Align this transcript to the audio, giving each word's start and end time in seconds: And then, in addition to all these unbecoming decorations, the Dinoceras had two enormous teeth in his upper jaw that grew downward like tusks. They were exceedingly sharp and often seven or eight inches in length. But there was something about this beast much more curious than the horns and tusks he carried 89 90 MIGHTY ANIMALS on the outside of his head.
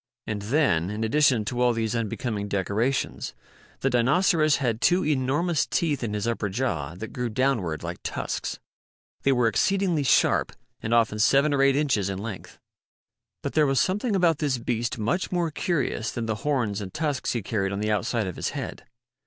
And 0.25 0.41
then, 0.41 0.89
in 0.89 1.03
addition 1.03 1.45
to 1.45 1.61
all 1.61 1.73
these 1.73 1.95
unbecoming 1.95 2.47
decorations, 2.47 3.35
the 3.81 3.89
Dinoceras 3.91 4.55
had 4.55 4.81
two 4.81 5.05
enormous 5.05 5.67
teeth 5.67 6.03
in 6.03 6.15
his 6.15 6.25
upper 6.25 6.49
jaw 6.49 6.95
that 6.95 7.09
grew 7.13 7.29
downward 7.29 7.83
like 7.83 7.99
tusks. 8.01 8.57
They 9.21 9.31
were 9.31 9.47
exceedingly 9.47 10.01
sharp 10.01 10.53
and 10.81 10.91
often 10.91 11.19
seven 11.19 11.53
or 11.53 11.61
eight 11.61 11.75
inches 11.75 12.09
in 12.09 12.17
length. 12.17 12.57
But 13.43 13.53
there 13.53 13.67
was 13.67 13.79
something 13.79 14.15
about 14.15 14.39
this 14.39 14.57
beast 14.57 14.97
much 14.97 15.31
more 15.31 15.51
curious 15.51 16.09
than 16.11 16.25
the 16.25 16.37
horns 16.41 16.81
and 16.81 16.91
tusks 16.91 17.33
he 17.33 17.43
carried 17.43 17.67
89 17.67 17.77
90 17.77 17.77
MIGHTY 17.77 17.89
ANIMALS 17.89 17.91
on 17.91 17.91
the 17.91 17.97
outside 17.99 18.27
of 18.27 18.35
his 18.37 18.49
head. 18.57 18.85